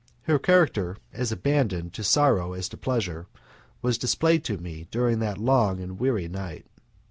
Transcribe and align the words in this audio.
Her 0.23 0.39
character, 0.39 0.97
as 1.13 1.31
abandoned 1.31 1.93
to 1.93 2.03
sorrow 2.03 2.53
as 2.53 2.67
to 2.69 2.75
pleasure, 2.75 3.27
was 3.83 3.99
displayed 3.99 4.43
to 4.45 4.57
me 4.57 4.87
during 4.89 5.19
that 5.19 5.37
long 5.37 5.79
and 5.79 5.99
weary 5.99 6.27
night. 6.27 6.65